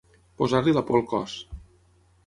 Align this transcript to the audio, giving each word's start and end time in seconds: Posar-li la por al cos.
Posar-li 0.41 0.73
la 0.79 0.83
por 0.89 0.99
al 1.01 1.07
cos. 1.13 1.39